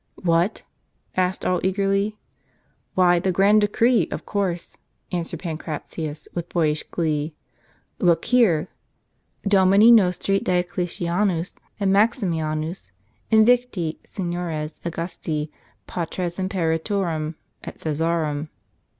[0.15, 0.63] "What?"
[1.15, 2.17] asked all eagerly."
[2.95, 4.75] Why, the grand decree, of course,"
[5.11, 7.35] answered Pancratius, with boyish glee;"
[7.99, 8.67] look here,'
[9.55, 12.89] Domini nostri Diocletianus et Maximlanus,
[13.31, 15.51] invicti, seniores Augusti,
[15.85, 18.49] patres Imperatorum et C^SARUM,' * and so forth.